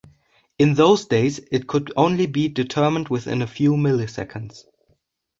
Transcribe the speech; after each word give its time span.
In 0.57 0.73
those 0.73 1.05
days 1.05 1.37
it 1.51 1.67
could 1.67 1.93
only 1.95 2.25
be 2.25 2.47
determined 2.49 3.09
within 3.09 3.43
a 3.43 3.45
few 3.45 3.73
milliseconds. 3.73 4.63